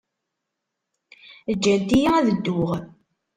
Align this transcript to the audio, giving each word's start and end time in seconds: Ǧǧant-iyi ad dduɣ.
Ǧǧant-iyi 1.55 2.09
ad 2.17 2.27
dduɣ. 2.35 2.69